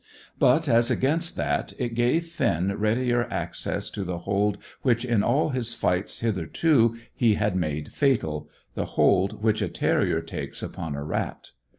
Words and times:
But, 0.39 0.67
as 0.67 0.89
against 0.89 1.35
that, 1.35 1.73
it 1.77 1.93
gave 1.93 2.25
Finn 2.25 2.75
readier 2.79 3.27
access 3.31 3.87
to 3.91 4.03
the 4.03 4.17
hold 4.17 4.57
which 4.81 5.05
in 5.05 5.21
all 5.21 5.49
his 5.49 5.75
fights 5.75 6.21
hitherto 6.21 6.97
he 7.13 7.35
had 7.35 7.55
made 7.55 7.93
fatal: 7.93 8.49
the 8.73 8.85
hold 8.97 9.43
which 9.43 9.61
a 9.61 9.69
terrier 9.69 10.19
takes 10.21 10.63
upon 10.63 10.95
a 10.95 11.03
rat. 11.03 11.51